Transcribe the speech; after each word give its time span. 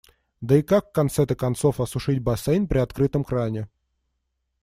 Да 0.41 0.57
и 0.57 0.63
как 0.63 0.89
в 0.89 0.91
конце-то 0.93 1.35
концов 1.35 1.79
осушить 1.79 2.23
бассейн 2.23 2.67
при 2.67 2.79
открытом 2.79 3.23
кране. 3.23 3.69